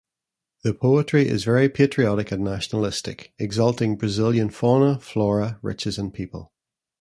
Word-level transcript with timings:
The 0.63 0.73
poetry 0.73 1.27
is 1.27 1.43
very 1.43 1.69
patriotic 1.69 2.31
and 2.31 2.43
nationalistic, 2.43 3.33
exalting 3.37 3.97
Brazilian 3.97 4.49
fauna, 4.49 4.97
flora, 4.99 5.59
riches 5.61 5.99
and 5.99 6.11
people. 6.11 6.51